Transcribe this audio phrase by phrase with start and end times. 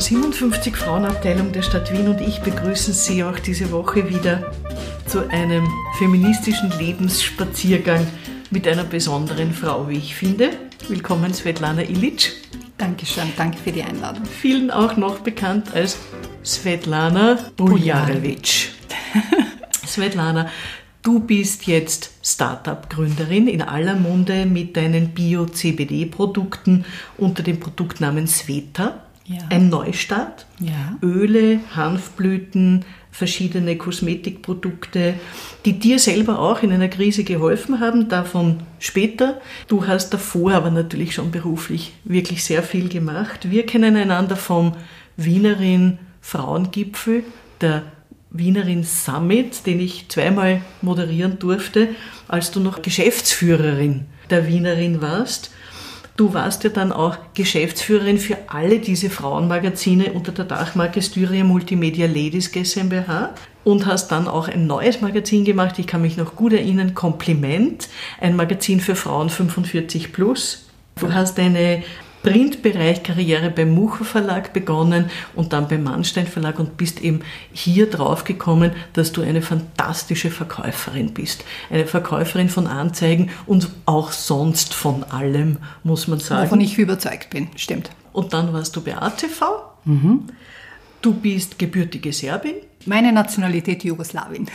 [0.00, 4.50] 57 Frauenabteilung der Stadt Wien und ich begrüßen Sie auch diese Woche wieder
[5.06, 5.68] zu einem
[5.98, 8.06] feministischen Lebensspaziergang
[8.50, 10.52] mit einer besonderen Frau, wie ich finde.
[10.88, 12.32] Willkommen, Svetlana Illich.
[12.78, 14.24] Dankeschön, danke für die Einladung.
[14.24, 15.98] Vielen auch noch bekannt als
[16.42, 18.68] Svetlana Buljarewitsch.
[19.86, 20.48] Svetlana,
[21.02, 26.86] du bist jetzt Startup-Gründerin in aller Munde mit deinen Bio-CBD-Produkten
[27.18, 29.09] unter dem Produktnamen Sveta.
[29.30, 29.42] Ja.
[29.48, 30.46] Ein Neustart.
[30.58, 30.98] Ja.
[31.02, 35.14] Öle, Hanfblüten, verschiedene Kosmetikprodukte,
[35.64, 39.40] die dir selber auch in einer Krise geholfen haben, davon später.
[39.68, 43.50] Du hast davor aber natürlich schon beruflich wirklich sehr viel gemacht.
[43.50, 44.72] Wir kennen einander vom
[45.16, 47.22] Wienerin Frauengipfel,
[47.60, 47.84] der
[48.32, 51.90] Wienerin Summit, den ich zweimal moderieren durfte,
[52.26, 55.52] als du noch Geschäftsführerin der Wienerin warst.
[56.20, 62.06] Du warst ja dann auch Geschäftsführerin für alle diese Frauenmagazine unter der Dachmarke Styria Multimedia
[62.06, 63.30] Ladies GmbH
[63.64, 65.78] und hast dann auch ein neues Magazin gemacht.
[65.78, 67.88] Ich kann mich noch gut erinnern, Kompliment,
[68.20, 70.66] ein Magazin für Frauen 45 plus.
[71.00, 71.84] Du hast eine
[72.22, 77.20] Printbereich Karriere beim Mucher Verlag begonnen und dann beim Mannstein Verlag und bist eben
[77.52, 81.44] hier drauf gekommen, dass du eine fantastische Verkäuferin bist.
[81.70, 86.46] Eine Verkäuferin von Anzeigen und auch sonst von allem, muss man sagen.
[86.46, 87.90] Wovon ich überzeugt bin, stimmt.
[88.12, 89.42] Und dann warst du bei ATV.
[89.84, 90.24] Mhm.
[91.00, 92.56] Du bist gebürtige Serbin.
[92.86, 94.48] Meine Nationalität Jugoslawien.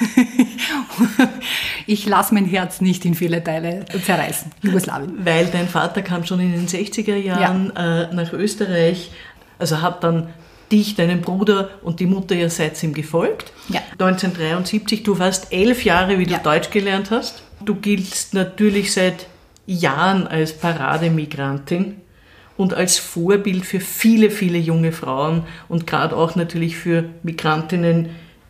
[1.85, 4.51] ich lasse mein Herz nicht in viele Teile zerreißen.
[4.63, 5.23] Jugoslawien.
[5.23, 8.03] Weil dein Vater kam schon in den 60er Jahren ja.
[8.03, 9.11] äh, nach Österreich,
[9.59, 10.29] also hat dann
[10.71, 13.53] dich, deinen Bruder und die Mutter, ihr seid ihm gefolgt.
[13.69, 13.81] Ja.
[13.91, 16.39] 1973, du warst elf Jahre, wie du ja.
[16.39, 17.43] Deutsch gelernt hast.
[17.63, 19.27] Du giltst natürlich seit
[19.67, 22.01] Jahren als Parademigrantin
[22.57, 28.09] und als Vorbild für viele, viele junge Frauen und gerade auch natürlich für Migrantinnen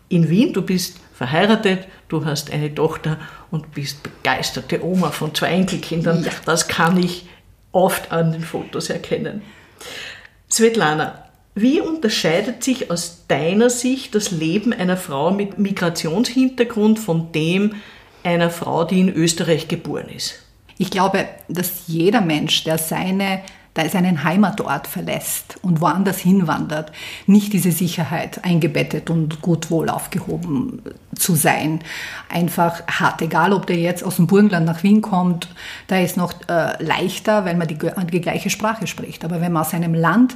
[0.10, 0.54] in Wien.
[0.54, 3.18] Du bist verheiratet, du hast eine Tochter
[3.52, 6.24] und bist begeisterte Oma von zwei Enkelkindern.
[6.24, 6.32] Ja.
[6.46, 7.28] Das kann ich
[7.72, 9.42] oft an den Fotos erkennen.
[10.50, 11.26] Svetlana,
[11.56, 17.76] wie unterscheidet sich aus deiner Sicht das Leben einer Frau mit Migrationshintergrund von dem
[18.24, 20.42] einer Frau, die in Österreich geboren ist?
[20.78, 23.42] Ich glaube, dass jeder Mensch, der seine
[23.76, 26.92] da seinen Heimatort verlässt und woanders hinwandert,
[27.28, 30.82] nicht diese Sicherheit eingebettet und gut wohl aufgehoben
[31.14, 31.82] zu sein,
[32.30, 33.22] einfach hat.
[33.22, 35.50] Egal, ob der jetzt aus dem Burgenland nach Wien kommt,
[35.88, 39.26] da ist noch äh, leichter, weil man die, die gleiche Sprache spricht.
[39.26, 40.36] Aber wenn man aus einem Land,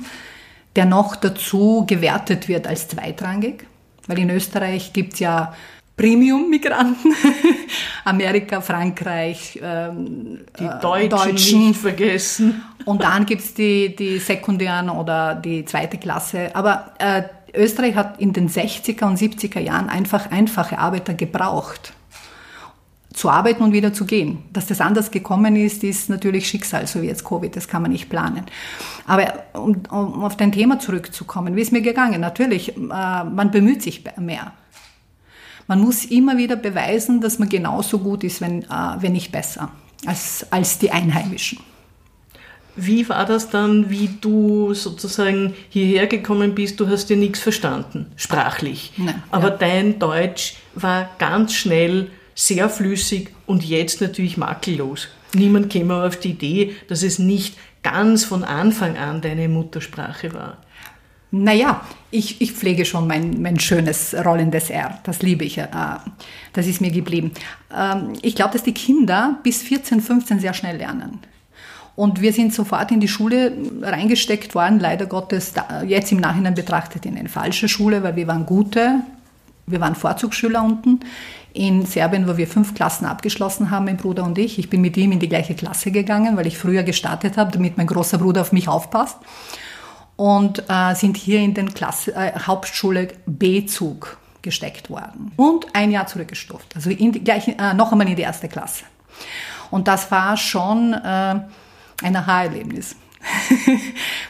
[0.75, 3.65] der noch dazu gewertet wird als zweitrangig,
[4.07, 5.53] weil in Österreich gibt es ja
[5.99, 7.13] Premium-Migranten.
[8.05, 12.63] Amerika, Frankreich, ähm, die äh, Deutschen, Deutschen nicht vergessen.
[12.85, 16.55] Und dann gibt's die, die sekundären oder die zweite Klasse.
[16.55, 17.23] Aber äh,
[17.53, 21.93] Österreich hat in den 60er und 70er Jahren einfach einfache Arbeiter gebraucht
[23.11, 24.43] zu arbeiten und wieder zu gehen.
[24.53, 27.91] Dass das anders gekommen ist, ist natürlich Schicksal, so wie jetzt Covid, das kann man
[27.91, 28.45] nicht planen.
[29.05, 32.21] Aber um, um auf dein Thema zurückzukommen, wie ist mir gegangen?
[32.21, 34.53] Natürlich, äh, man bemüht sich mehr.
[35.69, 38.67] Man muss immer wieder beweisen, dass man genauso gut ist, wenn, äh,
[39.01, 39.71] wenn nicht besser,
[40.03, 41.59] als, als die Einheimischen.
[42.75, 46.79] Wie war das dann, wie du sozusagen hierher gekommen bist?
[46.79, 48.93] Du hast ja nichts verstanden, sprachlich.
[48.97, 49.57] Nein, Aber ja.
[49.57, 55.07] dein Deutsch war ganz schnell sehr flüssig und jetzt natürlich makellos.
[55.35, 60.57] Niemand käme auf die Idee, dass es nicht ganz von Anfang an deine Muttersprache war.
[61.31, 64.97] Naja, ich, ich pflege schon mein, mein schönes rollendes R.
[65.03, 65.61] Das liebe ich.
[66.53, 67.31] Das ist mir geblieben.
[67.75, 71.19] Ähm, ich glaube, dass die Kinder bis 14, 15 sehr schnell lernen.
[71.95, 73.51] Und wir sind sofort in die Schule
[73.81, 75.53] reingesteckt worden, leider Gottes,
[75.85, 79.01] jetzt im Nachhinein betrachtet in eine falsche Schule, weil wir waren gute,
[79.67, 81.01] wir waren Vorzugsschüler unten
[81.51, 84.59] in Serbien, wo wir fünf Klassen abgeschlossen haben, mein Bruder und ich.
[84.59, 87.75] Ich bin mit ihm in die gleiche Klasse gegangen, weil ich früher gestartet habe, damit
[87.75, 89.17] mein großer Bruder auf mich aufpasst
[90.19, 96.07] und äh, sind hier in den Klasse, äh, Hauptschule B-Zug gesteckt worden und ein Jahr
[96.07, 98.83] zurückgestuft, also die, gleich, äh, noch einmal in die erste Klasse.
[99.71, 101.39] Und das war schon äh,
[102.03, 102.97] ein Aha-Erlebnis.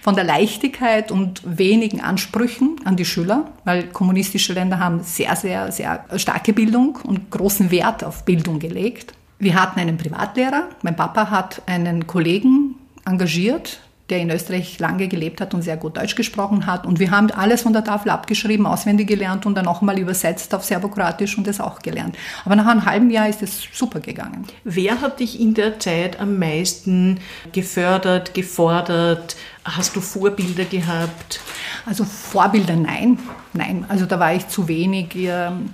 [0.02, 5.72] Von der Leichtigkeit und wenigen Ansprüchen an die Schüler, weil kommunistische Länder haben sehr, sehr,
[5.72, 9.14] sehr starke Bildung und großen Wert auf Bildung gelegt.
[9.40, 10.68] Wir hatten einen Privatlehrer.
[10.84, 12.76] Mein Papa hat einen Kollegen
[13.06, 16.86] engagiert, der in Österreich lange gelebt hat und sehr gut Deutsch gesprochen hat.
[16.86, 20.54] Und wir haben alles von der Tafel abgeschrieben, auswendig gelernt und dann auch mal übersetzt
[20.54, 22.18] auf Serbokroatisch und das auch gelernt.
[22.46, 24.46] Aber nach einem halben Jahr ist es super gegangen.
[24.64, 27.20] Wer hat dich in der Zeit am meisten
[27.52, 29.36] gefördert, gefordert?
[29.64, 31.42] Hast du Vorbilder gehabt?
[31.86, 33.20] Also Vorbilder, nein.
[33.54, 35.16] Nein, also da war ich zu wenig.
[35.16, 35.70] Ähm,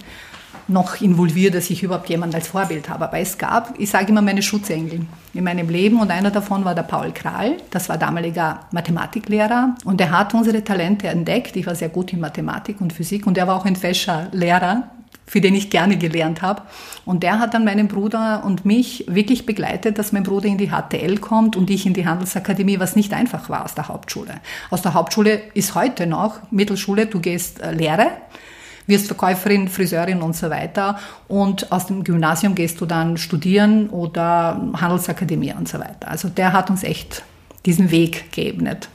[0.68, 3.06] noch involviert, dass ich überhaupt jemanden als Vorbild habe.
[3.06, 5.02] Aber es gab, ich sage immer, meine Schutzengel
[5.34, 7.58] in meinem Leben und einer davon war der Paul Kral.
[7.70, 11.56] Das war damaliger Mathematiklehrer und er hat unsere Talente entdeckt.
[11.56, 14.90] Ich war sehr gut in Mathematik und Physik und er war auch ein Fächerlehrer
[15.28, 16.62] für den ich gerne gelernt habe.
[17.04, 20.70] Und der hat dann meinen Bruder und mich wirklich begleitet, dass mein Bruder in die
[20.70, 24.36] HTL kommt und ich in die Handelsakademie, was nicht einfach war aus der Hauptschule.
[24.70, 28.08] Aus der Hauptschule ist heute noch Mittelschule, du gehst äh, Lehre,
[28.88, 31.00] wirst Verkäuferin, Friseurin und so weiter.
[31.28, 36.10] Und aus dem Gymnasium gehst du dann studieren oder Handelsakademie und so weiter.
[36.10, 37.24] Also der hat uns echt
[37.66, 38.90] diesen Weg geebnet.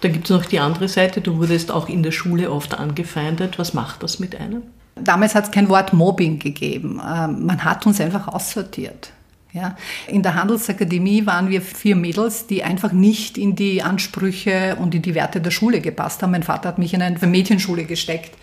[0.00, 1.20] Dann gibt es noch die andere Seite.
[1.20, 3.58] Du wurdest auch in der Schule oft angefeindet.
[3.58, 4.62] Was macht das mit einem?
[4.94, 7.00] Damals hat es kein Wort Mobbing gegeben.
[7.06, 9.10] Ähm, man hat uns einfach aussortiert.
[9.52, 9.76] Ja.
[10.06, 15.02] In der Handelsakademie waren wir vier Mädels, die einfach nicht in die Ansprüche und in
[15.02, 16.32] die Werte der Schule gepasst haben.
[16.32, 18.36] Mein Vater hat mich in eine Mädchenschule gesteckt.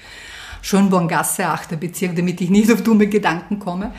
[0.63, 1.77] Schönborngasse, 8.
[1.80, 3.92] Bezirk, damit ich nicht auf dumme Gedanken komme.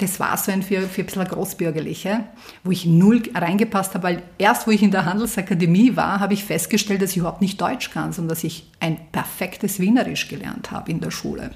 [0.00, 2.24] Das war so ein für, für ein bisschen Großbürgerliche,
[2.64, 6.44] wo ich null reingepasst habe, weil erst, wo ich in der Handelsakademie war, habe ich
[6.44, 10.90] festgestellt, dass ich überhaupt nicht Deutsch kann, sondern dass ich ein perfektes Wienerisch gelernt habe
[10.90, 11.52] in der Schule.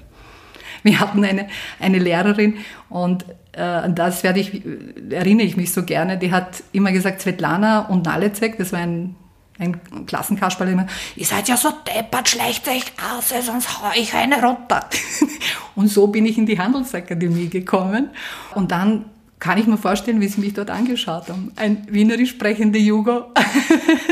[0.81, 1.47] Wir hatten eine,
[1.79, 2.55] eine Lehrerin
[2.89, 4.61] und äh, das werde ich,
[5.09, 9.15] erinnere ich mich so gerne, die hat immer gesagt, Svetlana und Nalecek, das war ein
[9.63, 14.41] ein Klassenkasperl immer, ihr seid ja so deppert, schleicht euch aus, sonst hau ich eine
[14.41, 14.87] runter.
[15.75, 18.09] und so bin ich in die Handelsakademie gekommen.
[18.53, 19.05] Und dann
[19.43, 21.51] kann ich mir vorstellen, wie sie mich dort angeschaut haben.
[21.57, 23.25] Ein wienerisch sprechender Jugo.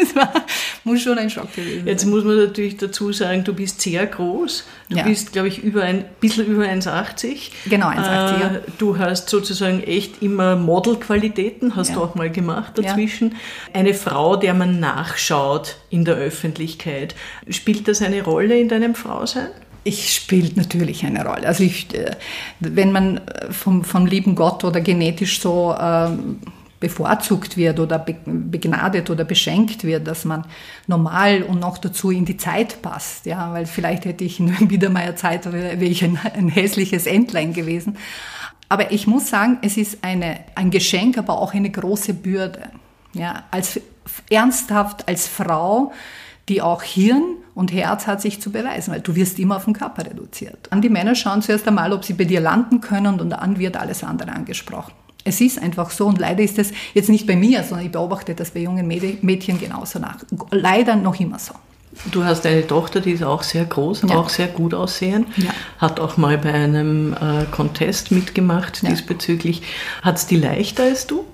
[0.01, 0.33] Es war,
[0.83, 1.87] muss schon ein Schock gewesen sein.
[1.87, 4.65] Jetzt muss man natürlich dazu sagen, du bist sehr groß.
[4.89, 5.03] Du ja.
[5.03, 7.51] bist, glaube ich, über ein bisschen über 1,80.
[7.69, 8.55] Genau, 1,80.
[8.57, 11.95] Äh, du hast sozusagen echt immer Modelqualitäten, hast ja.
[11.95, 13.31] du auch mal gemacht dazwischen.
[13.31, 13.79] Ja.
[13.79, 17.15] Eine Frau, der man nachschaut in der Öffentlichkeit.
[17.49, 19.47] Spielt das eine Rolle in deinem Frausein?
[19.83, 21.47] Ich spielt natürlich eine Rolle.
[21.47, 22.11] Also ich, äh,
[22.59, 26.39] wenn man vom, vom lieben Gott oder genetisch so ähm,
[26.79, 30.45] bevorzugt wird oder begnadet oder beschenkt wird, dass man
[30.87, 35.15] normal und noch dazu in die Zeit passt, ja, weil vielleicht hätte ich in Biedermeier
[35.15, 37.97] Zeit wäre ich ein, ein hässliches Entlein gewesen.
[38.67, 42.69] Aber ich muss sagen, es ist eine, ein Geschenk, aber auch eine große Bürde.
[43.13, 43.79] Ja, als
[44.29, 45.91] ernsthaft als Frau
[46.49, 49.73] die auch Hirn und Herz hat sich zu beweisen, weil du wirst immer auf den
[49.73, 50.69] Körper reduziert.
[50.71, 53.77] Und die Männer schauen zuerst einmal, ob sie bei dir landen können und dann wird
[53.77, 54.93] alles andere angesprochen.
[55.23, 58.33] Es ist einfach so und leider ist es jetzt nicht bei mir, sondern ich beobachte
[58.33, 60.17] das bei jungen Mädchen genauso nach.
[60.49, 61.53] Leider noch immer so.
[62.11, 64.15] Du hast eine Tochter, die ist auch sehr groß, ja.
[64.15, 65.51] auch sehr gut aussehen, ja.
[65.77, 69.61] hat auch mal bei einem äh, Contest mitgemacht diesbezüglich.
[70.01, 71.25] Hat es die leichter als du?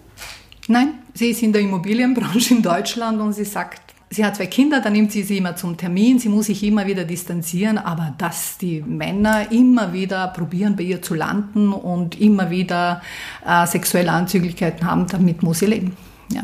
[0.67, 4.79] Nein, sie ist in der Immobilienbranche in Deutschland und sie sagt, Sie hat zwei Kinder,
[4.79, 8.57] dann nimmt sie sie immer zum Termin, sie muss sich immer wieder distanzieren, aber dass
[8.57, 13.01] die Männer immer wieder probieren, bei ihr zu landen und immer wieder
[13.45, 15.97] äh, sexuelle Anzüglichkeiten haben, damit muss sie leben.
[16.31, 16.43] Ja.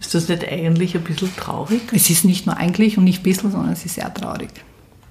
[0.00, 1.80] Ist das nicht eigentlich ein bisschen traurig?
[1.92, 4.50] Es ist nicht nur eigentlich und nicht ein bisschen, sondern es ist sehr traurig.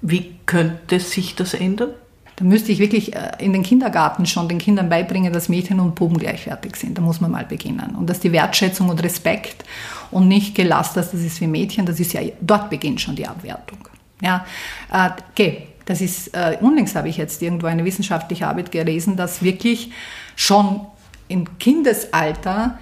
[0.02, 1.90] Wie könnte sich das ändern?
[2.40, 5.94] Da müsste ich wirklich äh, in den Kindergarten schon den Kindern beibringen, dass Mädchen und
[5.94, 6.96] Buben gleichwertig sind.
[6.96, 7.94] Da muss man mal beginnen.
[7.94, 9.62] Und dass die Wertschätzung und Respekt
[10.10, 13.26] und nicht gelassen, dass das ist wie Mädchen, das ist ja, dort beginnt schon die
[13.26, 13.78] Abwertung.
[14.22, 14.46] Ja,
[14.90, 19.42] äh, okay, das ist, äh, unlängst habe ich jetzt irgendwo eine wissenschaftliche Arbeit gelesen, dass
[19.42, 19.92] wirklich
[20.34, 20.80] schon
[21.28, 22.78] im Kindesalter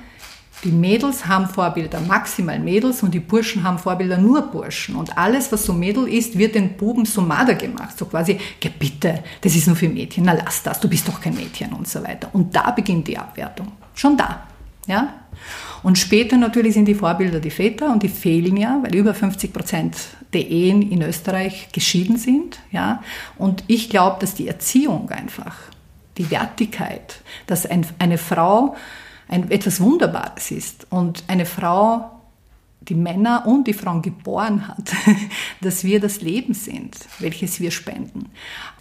[0.64, 4.96] die Mädels haben Vorbilder, maximal Mädels, und die Burschen haben Vorbilder, nur Burschen.
[4.96, 7.96] Und alles, was so Mädel ist, wird den Buben so mader gemacht.
[7.96, 11.20] So quasi, geh bitte, das ist nur für Mädchen, na lass das, du bist doch
[11.20, 12.28] kein Mädchen und so weiter.
[12.32, 13.72] Und da beginnt die Abwertung.
[13.94, 14.48] Schon da.
[14.86, 15.14] Ja?
[15.82, 19.52] Und später natürlich sind die Vorbilder die Väter und die fehlen ja, weil über 50
[19.52, 19.96] Prozent
[20.32, 22.58] der Ehen in Österreich geschieden sind.
[22.72, 23.02] Ja?
[23.36, 25.54] Und ich glaube, dass die Erziehung einfach,
[26.16, 28.74] die Wertigkeit, dass ein, eine Frau
[29.28, 30.86] ein, etwas Wunderbares ist.
[30.90, 32.10] Und eine Frau,
[32.80, 34.92] die Männer und die Frauen geboren hat,
[35.60, 38.30] dass wir das Leben sind, welches wir spenden.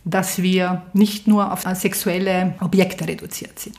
[0.05, 3.75] Dass wir nicht nur auf sexuelle Objekte reduziert sind.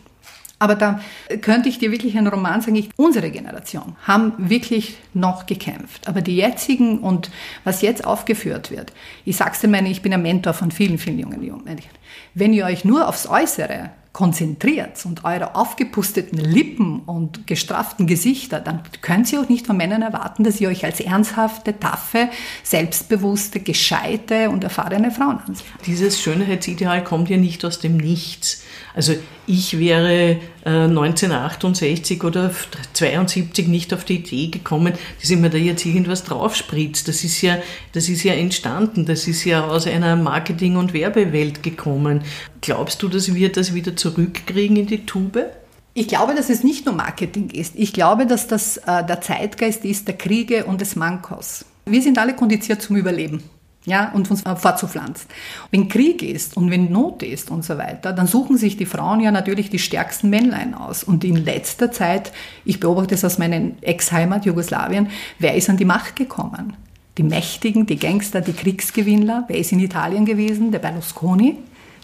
[0.60, 1.00] Aber da
[1.40, 6.08] könnte ich dir wirklich einen Roman sagen, ich, unsere Generation haben wirklich noch gekämpft.
[6.08, 7.30] Aber die jetzigen und
[7.62, 8.92] was jetzt aufgeführt wird,
[9.24, 11.90] ich sag's dir meine, ich bin ein Mentor von vielen, vielen jungen Mädchen.
[12.34, 18.82] Wenn ihr euch nur aufs Äußere konzentriert und eure aufgepusteten Lippen und gestrafften Gesichter, dann
[19.00, 22.28] könnt ihr auch nicht von Männern erwarten, dass ihr euch als ernsthafte, taffe,
[22.64, 25.66] selbstbewusste, gescheite und erfahrene Frauen ansieht.
[25.86, 28.64] Dieses Schönheitsideal kommt ja nicht aus dem Nichts.
[28.92, 29.14] Also
[29.46, 30.38] ich wäre
[30.70, 32.50] 1968 oder
[32.92, 37.08] 72 nicht auf die Idee gekommen, dass ich mir da jetzt irgendwas draufspritzt.
[37.08, 37.58] Das ist ja,
[37.92, 39.06] das ist ja entstanden.
[39.06, 42.22] Das ist ja aus einer Marketing- und Werbewelt gekommen.
[42.60, 45.46] Glaubst du, dass wir das wieder zurückkriegen in die Tube?
[45.94, 47.74] Ich glaube, dass es nicht nur Marketing ist.
[47.76, 51.64] Ich glaube, dass das äh, der Zeitgeist ist der Kriege und des Mankos.
[51.86, 53.42] Wir sind alle kondiziert zum Überleben
[53.88, 55.28] ja, und uns fortzupflanzen.
[55.70, 59.20] Wenn Krieg ist und wenn Not ist und so weiter, dann suchen sich die Frauen
[59.20, 61.02] ja natürlich die stärksten Männlein aus.
[61.02, 62.32] Und in letzter Zeit,
[62.64, 66.76] ich beobachte es aus meinem Ex-Heimat Jugoslawien, wer ist an die Macht gekommen?
[67.16, 69.44] Die Mächtigen, die Gangster, die Kriegsgewinnler.
[69.48, 70.70] Wer ist in Italien gewesen?
[70.70, 71.56] Der Berlusconi.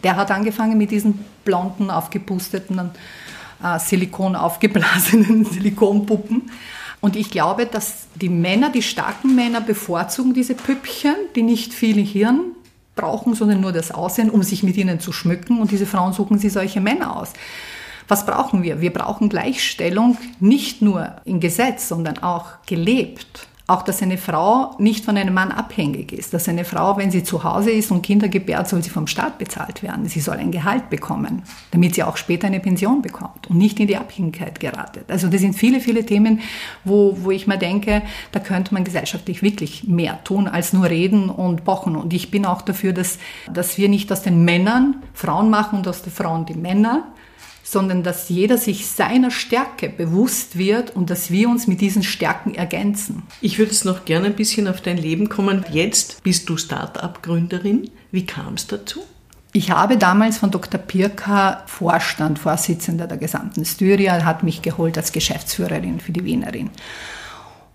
[0.02, 2.90] Der hat angefangen mit diesen blonden, aufgepusteten,
[3.62, 6.50] äh, Silikon aufgeblasenen Silikonpuppen.
[7.04, 12.02] Und ich glaube, dass die Männer, die starken Männer bevorzugen diese Püppchen, die nicht viel
[12.02, 12.52] Hirn
[12.96, 15.60] brauchen, sondern nur das Aussehen, um sich mit ihnen zu schmücken.
[15.60, 17.34] Und diese Frauen suchen sich solche Männer aus.
[18.08, 18.80] Was brauchen wir?
[18.80, 23.48] Wir brauchen Gleichstellung nicht nur im Gesetz, sondern auch gelebt.
[23.66, 26.34] Auch, dass eine Frau nicht von einem Mann abhängig ist.
[26.34, 29.38] Dass eine Frau, wenn sie zu Hause ist und Kinder gebärt, soll sie vom Staat
[29.38, 30.06] bezahlt werden.
[30.06, 33.86] Sie soll ein Gehalt bekommen, damit sie auch später eine Pension bekommt und nicht in
[33.86, 35.04] die Abhängigkeit geratet.
[35.08, 36.40] Also das sind viele, viele Themen,
[36.84, 38.02] wo, wo ich mir denke,
[38.32, 41.96] da könnte man gesellschaftlich wirklich mehr tun, als nur reden und pochen.
[41.96, 43.18] Und ich bin auch dafür, dass,
[43.50, 47.04] dass wir nicht aus den Männern Frauen machen und aus den Frauen die Männer,
[47.64, 52.54] sondern dass jeder sich seiner Stärke bewusst wird und dass wir uns mit diesen Stärken
[52.54, 53.22] ergänzen.
[53.40, 55.64] Ich würde jetzt noch gerne ein bisschen auf dein Leben kommen.
[55.72, 57.90] Jetzt bist du Start-up-Gründerin.
[58.12, 59.00] Wie kam es dazu?
[59.54, 60.80] Ich habe damals von Dr.
[60.80, 66.70] Pirka Vorstand, Vorsitzender der gesamten Styria, hat mich geholt als Geschäftsführerin für die Wienerin.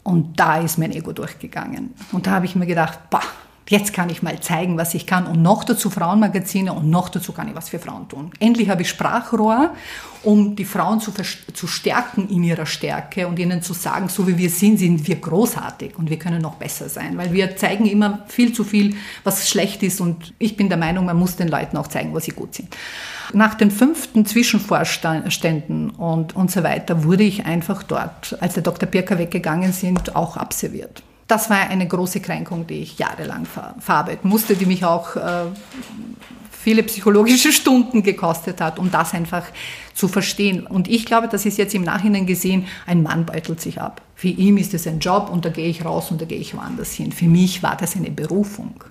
[0.04, 1.94] Und da ist mein Ego durchgegangen.
[2.12, 3.24] Und da habe ich mir gedacht, bah,
[3.70, 7.34] Jetzt kann ich mal zeigen, was ich kann und noch dazu Frauenmagazine und noch dazu
[7.34, 8.32] kann ich was für Frauen tun.
[8.40, 9.76] Endlich habe ich Sprachrohr,
[10.24, 11.14] um die Frauen zu,
[11.54, 15.18] zu stärken in ihrer Stärke und ihnen zu sagen, so wie wir sind, sind wir
[15.18, 19.48] großartig und wir können noch besser sein, weil wir zeigen immer viel zu viel, was
[19.48, 22.32] schlecht ist und ich bin der Meinung, man muss den Leuten auch zeigen, wo sie
[22.32, 22.76] gut sind.
[23.34, 28.90] Nach den fünften Zwischenvorständen und, und so weiter wurde ich einfach dort, als der Dr.
[28.90, 34.30] Birker weggegangen sind, auch abserviert das war eine große Kränkung, die ich jahrelang ver verarbeiten
[34.30, 35.46] musste, die mich auch äh,
[36.52, 39.46] viele psychologische Stunden gekostet hat, um das einfach
[39.94, 40.66] zu verstehen.
[40.66, 44.02] Und ich glaube, das ist jetzt im Nachhinein gesehen, ein Mann beutelt sich ab.
[44.16, 46.56] Für ihn ist es ein Job und da gehe ich raus und da gehe ich
[46.56, 47.12] woanders hin.
[47.12, 48.84] Für mich war das eine Berufung.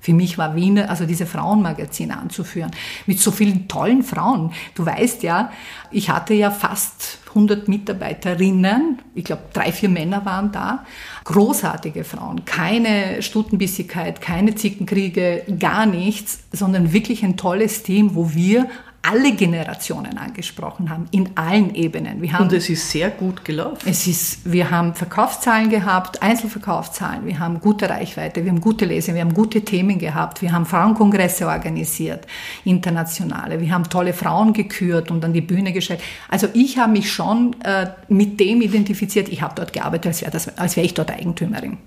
[0.00, 2.70] Für mich war Wiener, also diese Frauenmagazine anzuführen,
[3.06, 4.52] mit so vielen tollen Frauen.
[4.74, 5.50] Du weißt ja,
[5.90, 10.84] ich hatte ja fast 100 Mitarbeiterinnen, ich glaube drei, vier Männer waren da,
[11.24, 18.68] großartige Frauen, keine Stutenbissigkeit, keine Zickenkriege, gar nichts, sondern wirklich ein tolles Team, wo wir
[19.02, 22.20] alle Generationen angesprochen haben, in allen Ebenen.
[22.20, 23.88] Wir haben, Und es ist sehr gut gelaufen.
[23.88, 29.14] Es ist, wir haben Verkaufszahlen gehabt, Einzelverkaufszahlen, wir haben gute Reichweite, wir haben gute Leser,
[29.14, 32.26] wir haben gute Themen gehabt, wir haben Frauenkongresse organisiert,
[32.64, 36.00] internationale, wir haben tolle Frauen gekürt und an die Bühne gestellt.
[36.28, 40.76] Also ich habe mich schon äh, mit dem identifiziert, ich habe dort gearbeitet, als wäre
[40.76, 41.78] wär ich dort Eigentümerin.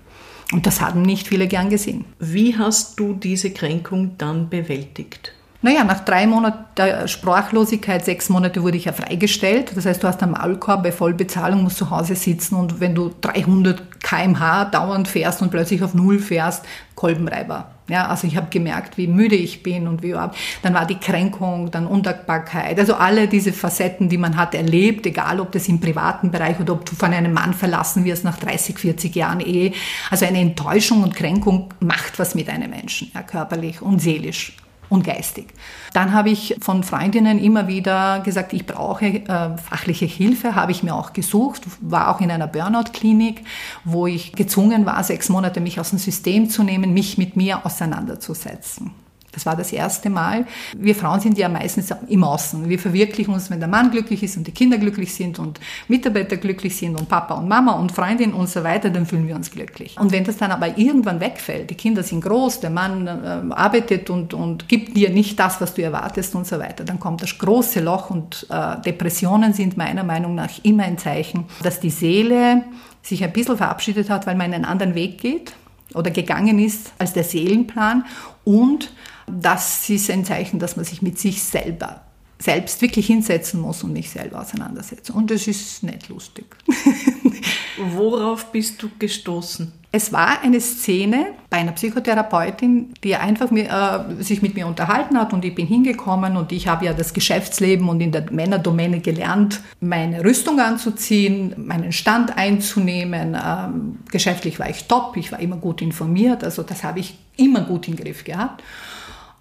[0.52, 2.04] Und das haben nicht viele gern gesehen.
[2.18, 5.32] Wie hast du diese Kränkung dann bewältigt?
[5.64, 9.76] Naja, nach drei Monaten der Sprachlosigkeit, sechs Monate wurde ich ja freigestellt.
[9.76, 13.12] Das heißt, du hast einen Maulkorb bei Vollbezahlung, musst zu Hause sitzen und wenn du
[13.20, 16.64] 300 kmh dauernd fährst und plötzlich auf Null fährst,
[16.96, 17.70] Kolbenreiber.
[17.88, 20.36] Ja, also ich habe gemerkt, wie müde ich bin und wie überhaupt.
[20.62, 22.80] Dann war die Kränkung, dann Undankbarkeit.
[22.80, 26.72] Also alle diese Facetten, die man hat erlebt, egal ob das im privaten Bereich oder
[26.72, 29.72] ob du von einem Mann verlassen wirst nach 30, 40 Jahren Ehe.
[30.10, 34.56] Also eine Enttäuschung und Kränkung macht was mit einem Menschen, ja, körperlich und seelisch
[34.92, 35.46] und geistig.
[35.94, 40.82] Dann habe ich von Freundinnen immer wieder gesagt, ich brauche äh, fachliche Hilfe, habe ich
[40.82, 43.42] mir auch gesucht, war auch in einer Burnout-Klinik,
[43.84, 47.64] wo ich gezwungen war, sechs Monate mich aus dem System zu nehmen, mich mit mir
[47.64, 48.90] auseinanderzusetzen.
[49.32, 50.46] Das war das erste Mal.
[50.76, 52.68] Wir Frauen sind ja meistens im Außen.
[52.68, 55.58] Wir verwirklichen uns, wenn der Mann glücklich ist und die Kinder glücklich sind und
[55.88, 59.34] Mitarbeiter glücklich sind und Papa und Mama und Freundin und so weiter, dann fühlen wir
[59.34, 59.96] uns glücklich.
[59.98, 64.10] Und wenn das dann aber irgendwann wegfällt, die Kinder sind groß, der Mann äh, arbeitet
[64.10, 67.38] und, und gibt dir nicht das, was du erwartest und so weiter, dann kommt das
[67.38, 72.64] große Loch und äh, Depressionen sind meiner Meinung nach immer ein Zeichen, dass die Seele
[73.00, 75.54] sich ein bisschen verabschiedet hat, weil man einen anderen Weg geht
[75.94, 78.04] oder gegangen ist als der Seelenplan
[78.44, 78.92] und
[79.26, 82.02] das ist ein Zeichen, dass man sich mit sich selber
[82.42, 85.12] selbst wirklich hinsetzen muss und mich selber auseinandersetze.
[85.12, 86.44] Und das ist nicht lustig.
[87.78, 89.72] Worauf bist du gestoßen?
[89.94, 95.18] Es war eine Szene bei einer Psychotherapeutin, die einfach mit, äh, sich mit mir unterhalten
[95.18, 99.00] hat und ich bin hingekommen und ich habe ja das Geschäftsleben und in der Männerdomäne
[99.00, 103.34] gelernt, meine Rüstung anzuziehen, meinen Stand einzunehmen.
[103.34, 107.60] Ähm, geschäftlich war ich top, ich war immer gut informiert, also das habe ich immer
[107.60, 108.62] gut im Griff gehabt.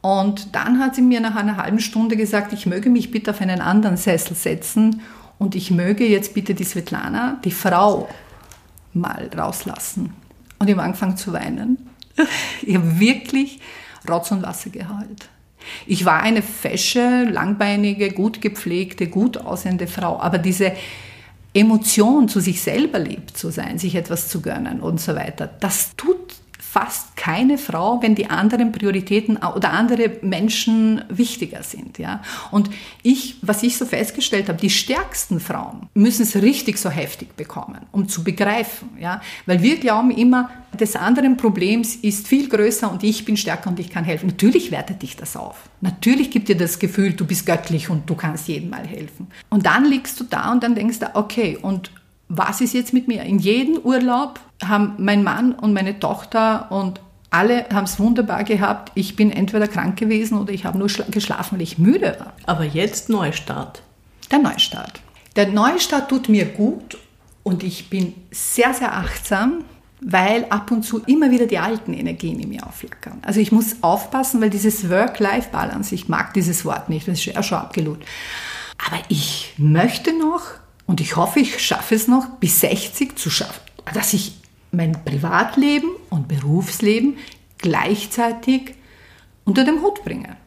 [0.01, 3.41] Und dann hat sie mir nach einer halben Stunde gesagt, ich möge mich bitte auf
[3.41, 5.01] einen anderen Sessel setzen
[5.38, 8.10] und ich möge jetzt bitte die Svetlana, die Frau,
[8.93, 10.13] mal rauslassen.
[10.60, 11.77] Und ich habe angefangen zu weinen.
[12.63, 13.60] Ich habe wirklich
[14.08, 15.29] Rotz und Wasser geheult.
[15.86, 20.74] Ich war eine fesche, langbeinige, gut gepflegte, gut aussehende Frau, aber diese
[21.53, 25.96] Emotion, zu sich selber lieb zu sein, sich etwas zu gönnen und so weiter, das
[25.96, 32.00] tut fast keine Frau, wenn die anderen Prioritäten oder andere Menschen wichtiger sind.
[32.00, 32.24] Ja?
[32.50, 32.72] Und
[33.04, 37.78] ich, was ich so festgestellt habe, die stärksten Frauen müssen es richtig so heftig bekommen,
[37.92, 38.90] um zu begreifen.
[39.00, 39.22] Ja?
[39.46, 40.50] Weil wir glauben immer,
[40.80, 44.25] des anderen Problems ist viel größer und ich bin stärker und ich kann helfen.
[44.25, 45.70] Natürlich wertet dich das auf.
[45.82, 49.28] Natürlich gibt dir das Gefühl, du bist göttlich und du kannst jedem mal helfen.
[49.51, 51.92] Und dann liegst du da und dann denkst du, okay, und
[52.30, 53.22] was ist jetzt mit mir?
[53.24, 57.00] In jedem Urlaub haben mein Mann und meine Tochter und
[57.32, 58.92] alle haben es wunderbar gehabt.
[58.94, 62.34] Ich bin entweder krank gewesen oder ich habe nur geschlafen, weil ich müde war.
[62.46, 63.82] Aber jetzt Neustart.
[64.30, 65.02] Der Neustart.
[65.36, 66.98] Der Neustart tut mir gut
[67.44, 69.64] und ich bin sehr, sehr achtsam,
[70.02, 73.20] weil ab und zu immer wieder die alten Energien in mir aufflackern.
[73.22, 77.42] Also ich muss aufpassen, weil dieses Work-Life-Balance, ich mag dieses Wort nicht, das ist ja
[77.42, 78.00] schon abgelut.
[78.86, 80.42] Aber ich möchte noch
[80.86, 83.62] und ich hoffe, ich schaffe es noch bis 60 zu schaffen,
[83.94, 84.40] dass ich
[84.72, 87.18] mein Privatleben und Berufsleben
[87.58, 88.75] gleichzeitig
[89.46, 90.38] unter dem Hut bringe.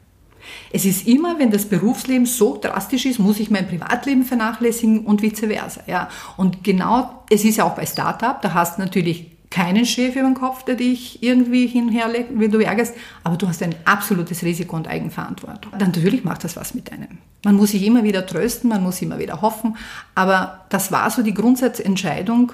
[0.73, 5.23] Es ist immer, wenn das Berufsleben so drastisch ist, muss ich mein Privatleben vernachlässigen und
[5.23, 5.83] vice versa.
[5.87, 6.09] Ja.
[6.37, 10.25] Und genau, es ist ja auch bei Startup, da hast du natürlich keinen Chef über
[10.25, 14.75] den Kopf, der dich irgendwie hinherlegt, wenn du ärgerst, aber du hast ein absolutes Risiko
[14.75, 15.71] und Eigenverantwortung.
[15.78, 17.19] Dann natürlich macht das was mit einem.
[17.45, 19.76] Man muss sich immer wieder trösten, man muss immer wieder hoffen,
[20.16, 22.52] aber das war so die Grundsatzentscheidung.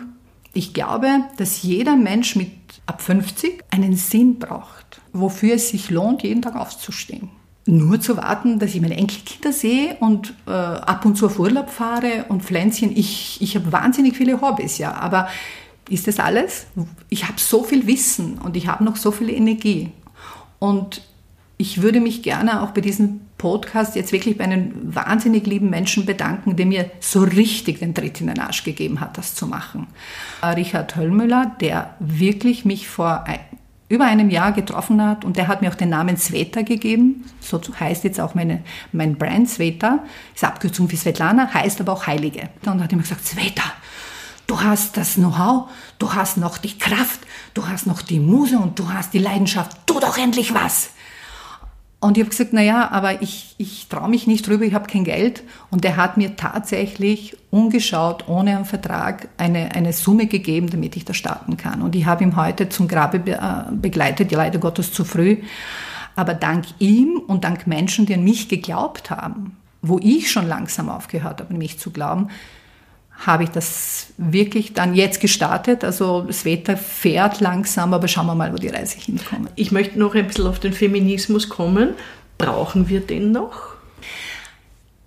[0.52, 2.50] Ich glaube, dass jeder Mensch mit
[2.86, 7.30] ab 50 einen Sinn braucht, wofür es sich lohnt, jeden Tag aufzustehen.
[7.66, 11.70] Nur zu warten, dass ich meine Enkelkinder sehe und äh, ab und zu auf Urlaub
[11.70, 12.96] fahre und Pflänzchen.
[12.96, 15.28] Ich, ich habe wahnsinnig viele Hobbys, ja, aber
[15.88, 16.66] ist das alles?
[17.08, 19.90] Ich habe so viel Wissen und ich habe noch so viel Energie.
[20.58, 21.02] Und
[21.60, 26.06] ich würde mich gerne auch bei diesem Podcast jetzt wirklich bei einem wahnsinnig lieben Menschen
[26.06, 29.86] bedanken, der mir so richtig den Tritt in den Arsch gegeben hat, das zu machen.
[30.42, 33.24] Richard Höllmüller, der wirklich mich vor
[33.90, 37.24] über einem Jahr getroffen hat und der hat mir auch den Namen Sveta gegeben.
[37.40, 39.98] So heißt jetzt auch meine, mein Brand Sveta.
[40.34, 42.48] Ist Abkürzung für Svetlana, heißt aber auch Heilige.
[42.64, 43.64] Und hat immer gesagt, Sveta,
[44.46, 45.70] Du hast das Know-how,
[46.00, 47.20] du hast noch die Kraft,
[47.54, 49.76] du hast noch die Muse und du hast die Leidenschaft.
[49.86, 50.90] Tu doch endlich was!
[52.02, 55.04] Und ich habe gesagt, naja, aber ich, ich traue mich nicht drüber, ich habe kein
[55.04, 55.42] Geld.
[55.70, 61.04] Und er hat mir tatsächlich ungeschaut, ohne einen Vertrag, eine, eine Summe gegeben, damit ich
[61.04, 61.82] da starten kann.
[61.82, 65.38] Und ich habe ihn heute zum Grabe be, äh, begleitet, leider Gottes zu früh.
[66.16, 70.88] Aber dank ihm und dank Menschen, die an mich geglaubt haben, wo ich schon langsam
[70.88, 72.28] aufgehört habe, an mich zu glauben,
[73.26, 75.84] habe ich das wirklich dann jetzt gestartet.
[75.84, 79.50] Also das Wetter fährt langsam, aber schauen wir mal, wo die Reise hinkommt.
[79.56, 81.90] Ich möchte noch ein bisschen auf den Feminismus kommen.
[82.38, 83.74] Brauchen wir den noch?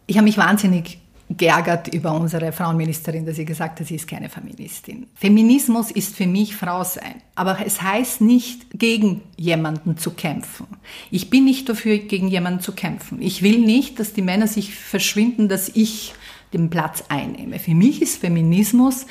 [0.06, 1.00] Ich habe mich wahnsinnig
[1.30, 5.08] geärgert über unsere Frauenministerin, dass sie gesagt hat, sie ist keine Feministin.
[5.16, 7.16] Feminismus ist für mich Frau sein.
[7.34, 10.68] Aber es heißt nicht, gegen jemanden zu kämpfen.
[11.10, 13.22] Ich bin nicht dafür, gegen jemanden zu kämpfen.
[13.22, 16.14] Ich will nicht, dass die Männer sich verschwinden, dass ich
[16.54, 17.60] den Platz einnehme.
[17.60, 19.06] Für mich ist Feminismus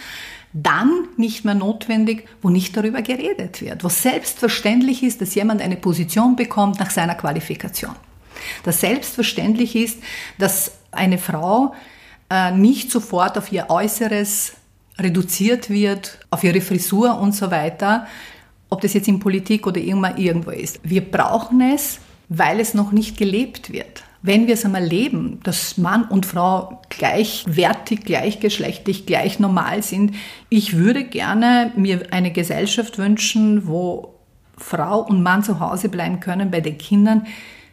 [0.52, 5.76] dann nicht mehr notwendig, wo nicht darüber geredet wird, wo selbstverständlich ist, dass jemand eine
[5.76, 7.96] Position bekommt nach seiner Qualifikation.
[8.64, 9.98] Dass selbstverständlich ist,
[10.38, 11.74] dass eine Frau
[12.28, 14.54] äh, nicht sofort auf ihr Äußeres
[14.98, 18.06] reduziert wird, auf ihre Frisur und so weiter,
[18.68, 20.80] ob das jetzt in Politik oder irgendwo ist.
[20.82, 25.78] Wir brauchen es, weil es noch nicht gelebt wird wenn wir es einmal leben, dass
[25.78, 30.14] Mann und Frau gleichwertig, gleichgeschlechtlich, gleich normal sind,
[30.48, 34.14] ich würde gerne mir eine Gesellschaft wünschen, wo
[34.56, 37.26] Frau und Mann zu Hause bleiben können bei den Kindern,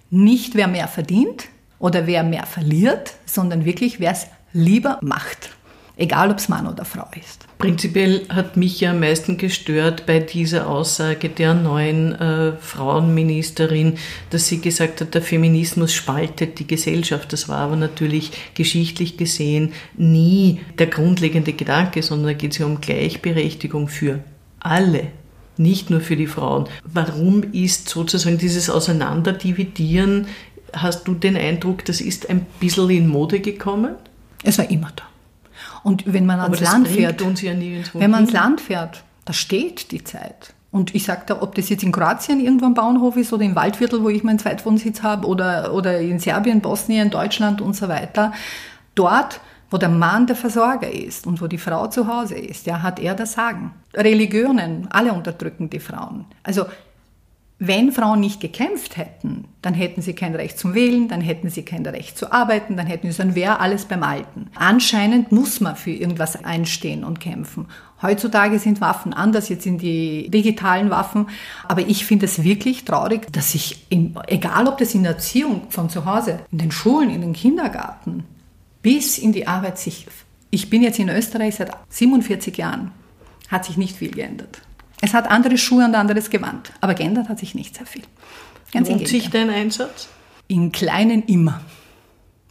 [0.10, 1.46] nicht wer mehr verdient
[1.78, 5.52] oder wer mehr verliert, sondern wirklich wer es lieber macht.
[6.00, 7.46] Egal ob es Mann oder Frau ist.
[7.58, 13.98] Prinzipiell hat mich ja am meisten gestört bei dieser Aussage der neuen äh, Frauenministerin,
[14.30, 17.34] dass sie gesagt hat, der Feminismus spaltet die Gesellschaft.
[17.34, 22.66] Das war aber natürlich geschichtlich gesehen nie der grundlegende Gedanke, sondern da geht es ja
[22.66, 24.20] um Gleichberechtigung für
[24.60, 25.08] alle
[25.58, 26.70] nicht nur für die Frauen.
[26.86, 30.28] Warum ist sozusagen dieses Auseinanderdividieren,
[30.72, 33.96] hast du den Eindruck, das ist ein bisschen in Mode gekommen?
[34.44, 35.04] Es war immer da.
[35.84, 37.54] Und wenn man ans Land fährt, ja
[37.94, 40.54] wenn man ans Land fährt, da steht die Zeit.
[40.72, 43.56] Und ich sage da, ob das jetzt in Kroatien irgendwo am Bauernhof ist oder im
[43.56, 48.34] Waldviertel, wo ich meinen Zweitwohnsitz habe, oder, oder in Serbien, Bosnien, Deutschland und so weiter,
[48.94, 49.40] dort,
[49.72, 53.00] wo der Mann der Versorger ist und wo die Frau zu Hause ist, ja, hat
[53.00, 53.74] er das Sagen.
[53.96, 56.26] Religionen, alle unterdrücken die Frauen.
[56.44, 56.66] Also
[57.62, 61.64] wenn Frauen nicht gekämpft hätten, dann hätten sie kein Recht zum Wählen, dann hätten sie
[61.64, 64.48] kein Recht zu arbeiten, dann hätten sie, dann wäre alles beim Alten.
[64.56, 67.68] Anscheinend muss man für irgendwas einstehen und kämpfen.
[68.02, 71.28] Heutzutage sind Waffen anders, jetzt sind die digitalen Waffen.
[71.68, 75.64] Aber ich finde es wirklich traurig, dass sich, in, egal ob das in der Erziehung
[75.70, 78.24] von zu Hause, in den Schulen, in den Kindergarten,
[78.82, 80.08] bis in die Arbeit sich,
[80.50, 82.92] ich bin jetzt in Österreich seit 47 Jahren,
[83.50, 84.62] hat sich nicht viel geändert.
[85.02, 88.04] Es hat andere Schuhe und anderes Gewand, aber geändert hat sich nicht sehr viel.
[88.72, 90.10] Ganz Lohnt sich dein Einsatz?
[90.48, 91.62] In Kleinen immer.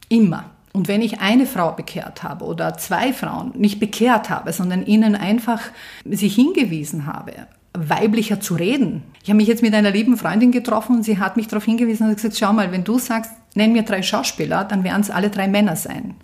[0.08, 0.50] Immer.
[0.72, 5.14] Und wenn ich eine Frau bekehrt habe oder zwei Frauen nicht bekehrt habe, sondern ihnen
[5.14, 5.60] einfach
[6.04, 7.32] sie hingewiesen habe,
[7.74, 9.02] weiblicher zu reden.
[9.22, 12.08] Ich habe mich jetzt mit einer lieben Freundin getroffen und sie hat mich darauf hingewiesen
[12.08, 15.30] und gesagt, schau mal, wenn du sagst, nenn mir drei Schauspieler, dann werden es alle
[15.30, 16.14] drei Männer sein.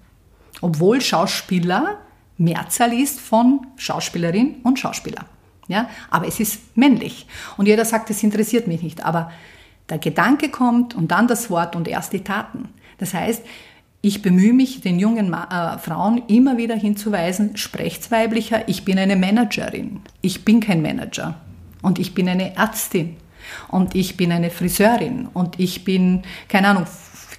[0.61, 1.99] Obwohl Schauspieler
[2.37, 5.27] Mehrzahl ist von Schauspielerin und Schauspieler.
[5.69, 5.89] Ja?
[6.11, 7.27] Aber es ist männlich.
[7.57, 9.05] Und jeder sagt, das interessiert mich nicht.
[9.05, 9.31] Aber
[9.89, 12.69] der Gedanke kommt und dann das Wort und erst die Taten.
[12.99, 13.43] Das heißt,
[14.01, 18.99] ich bemühe mich, den jungen Ma äh, Frauen immer wieder hinzuweisen, sprecht's weiblicher, ich bin
[18.99, 20.01] eine Managerin.
[20.21, 21.41] Ich bin kein Manager.
[21.83, 23.17] Und ich bin eine Ärztin.
[23.69, 25.29] Und ich bin eine Friseurin.
[25.33, 26.87] Und ich bin, keine Ahnung,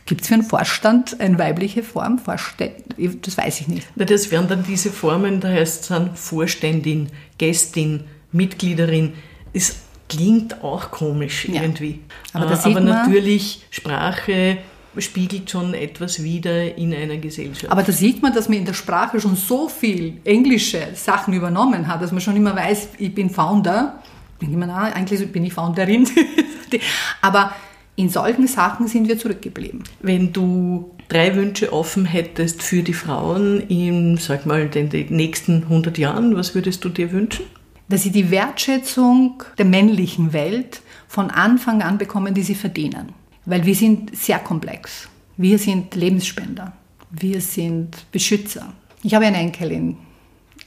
[0.06, 2.20] Gibt es für einen Vorstand eine weibliche Form?
[2.20, 3.88] Vorständ das weiß ich nicht.
[3.96, 7.10] Das wären dann diese Formen, da heißt es dann Vorständin,
[7.40, 9.14] Gästin, Mitgliederin.
[9.54, 9.78] Es
[10.10, 11.62] klingt auch komisch ja.
[11.62, 12.02] irgendwie.
[12.34, 14.58] Aber, äh, aber natürlich, Sprache
[14.98, 17.72] spiegelt schon etwas wieder in einer Gesellschaft.
[17.72, 21.88] Aber da sieht man, dass man in der Sprache schon so viel englische Sachen übernommen
[21.88, 24.02] hat, dass man schon immer weiß, ich bin Founder.
[24.40, 26.08] Bin ich na, eigentlich bin ich Founderin.
[27.22, 27.54] aber
[27.96, 29.84] in solchen Sachen sind wir zurückgeblieben.
[30.02, 35.64] Wenn du drei Wünsche offen hättest für die Frauen in, sag mal, den, den nächsten
[35.64, 37.46] 100 Jahren, was würdest du dir wünschen?
[37.88, 43.14] Dass sie die Wertschätzung der männlichen Welt von Anfang an bekommen, die sie verdienen.
[43.46, 45.08] Weil wir sind sehr komplex.
[45.38, 46.74] Wir sind Lebensspender.
[47.12, 48.74] Wir sind Beschützer.
[49.04, 49.98] Ich habe eine Enkelin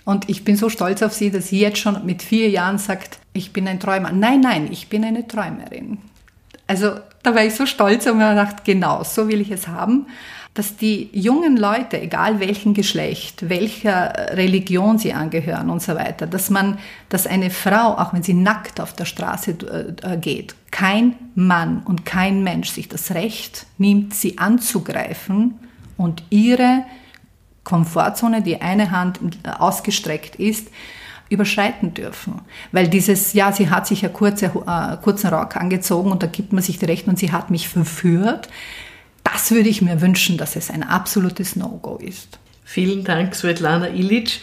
[0.05, 3.19] und ich bin so stolz auf sie, dass sie jetzt schon mit vier Jahren sagt,
[3.33, 4.13] ich bin ein Träumer.
[4.13, 5.99] Nein, nein, ich bin eine Träumerin.
[6.67, 10.07] Also da war ich so stolz und mir gedacht, genau, so will ich es haben
[10.55, 16.51] dass die jungen Leute, egal welchen Geschlecht, welcher Religion sie angehören und so weiter, dass
[16.51, 21.83] man, dass eine Frau, auch wenn sie nackt auf der Straße äh, geht, kein Mann
[21.85, 25.55] und kein Mensch sich das Recht nimmt, sie anzugreifen
[25.97, 26.85] und ihre
[27.65, 29.21] Komfortzone, die eine Hand
[29.59, 30.69] ausgestreckt ist,
[31.29, 32.41] überschreiten dürfen.
[32.73, 36.53] Weil dieses, ja, sie hat sich ja kurze, äh, kurzen Rock angezogen und da gibt
[36.53, 38.49] man sich die Rechte und sie hat mich verführt
[39.33, 42.39] das würde ich mir wünschen, dass es ein absolutes No-Go ist.
[42.65, 44.41] Vielen Dank, Svetlana Ilic.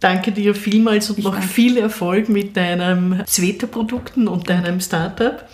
[0.00, 1.48] Danke dir vielmals und ich noch danke.
[1.48, 5.44] viel Erfolg mit deinen Zweta-Produkten und deinem Startup.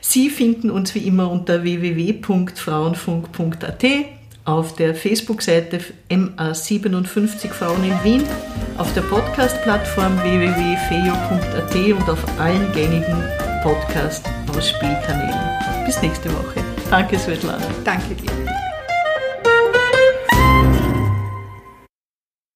[0.00, 3.84] Sie finden uns wie immer unter www.frauenfunk.at,
[4.44, 5.78] auf der Facebook-Seite
[6.10, 8.24] MA57 Frauen in Wien,
[8.76, 13.22] auf der Podcast-Plattform www.feio.at und auf allen gängigen
[13.62, 15.86] Podcast-Ausspielkanälen.
[15.86, 16.61] Bis nächste Woche.
[16.92, 17.64] Danke, Svetlana.
[17.86, 18.30] Danke dir.